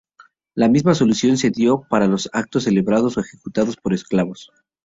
La 0.55 0.67
misma 0.67 0.95
solución 0.95 1.37
se 1.37 1.51
dio 1.51 1.83
para 1.87 2.07
los 2.07 2.27
actos 2.33 2.63
celebrados 2.63 3.17
o 3.17 3.21
ejecutados 3.21 3.75
por 3.77 3.93
esclavos. 3.93 4.49